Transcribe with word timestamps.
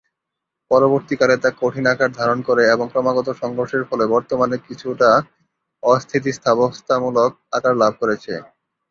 পরবর্তীকালে 0.71 1.35
তা 1.37 1.49
কঠিন 1.61 1.85
আকার 1.87 2.09
ধারণ 2.13 2.39
করে 2.47 2.63
এবং 2.67 2.85
ক্রমাগত 2.91 3.27
সংঘর্ষের 3.41 3.83
ফলে 3.89 4.05
বর্তমানে 4.13 4.57
কিছুটা 4.67 5.09
অ-স্থিতাবস্থামূলক 5.83 7.29
আকার 7.51 7.73
লাভ 7.81 7.93
করেছে। 8.01 8.33